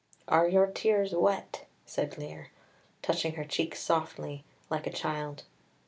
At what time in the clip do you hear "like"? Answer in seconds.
4.67-4.87